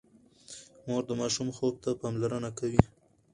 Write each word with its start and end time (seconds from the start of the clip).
مور 0.87 1.03
د 1.07 1.11
ماشوم 1.19 1.47
خوب 1.57 1.75
ته 1.83 1.89
پاملرنه 2.01 2.49
کوي۔ 2.59 2.81